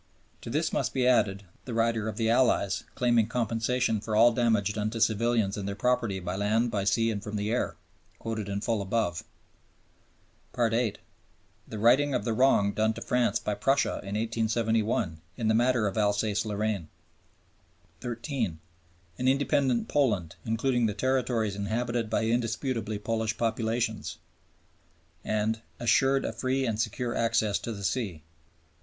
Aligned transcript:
To 0.41 0.49
this 0.49 0.73
must 0.73 0.95
be 0.95 1.05
added 1.05 1.43
the 1.65 1.75
rider 1.75 2.07
of 2.09 2.17
the 2.17 2.27
Allies, 2.27 2.85
claiming 2.95 3.27
compensation 3.27 4.01
for 4.01 4.15
all 4.15 4.31
damage 4.33 4.73
done 4.73 4.89
to 4.89 4.99
civilians 4.99 5.57
and 5.57 5.67
their 5.67 5.75
property 5.75 6.19
by 6.19 6.35
land, 6.35 6.71
by 6.71 6.85
sea, 6.85 7.11
and 7.11 7.21
from 7.21 7.35
the 7.35 7.51
air 7.51 7.75
(quoted 8.17 8.49
in 8.49 8.61
full 8.61 8.81
above). 8.81 9.23
(8). 10.57 10.97
The 11.67 11.77
righting 11.77 12.15
of 12.15 12.25
"the 12.25 12.33
wrong 12.33 12.71
done 12.73 12.93
to 12.93 13.01
France 13.03 13.37
by 13.37 13.53
Prussia 13.53 13.99
in 14.01 14.15
1871 14.15 15.21
in 15.37 15.47
the 15.47 15.53
matter 15.53 15.85
of 15.85 15.99
Alsace 15.99 16.45
Lorraine." 16.47 16.89
(13). 17.99 18.57
An 19.19 19.27
independent 19.27 19.87
Poland, 19.87 20.35
including 20.47 20.87
"the 20.87 20.95
territories 20.95 21.55
inhabited 21.55 22.09
by 22.09 22.23
indisputably 22.23 22.97
Polish 22.97 23.37
populations" 23.37 24.17
and 25.23 25.61
"assured 25.79 26.25
a 26.25 26.33
free 26.33 26.65
and 26.65 26.81
secure 26.81 27.13
access 27.15 27.59
to 27.59 27.71
the 27.71 27.83
sea." 27.83 28.13
(14). 28.23 28.23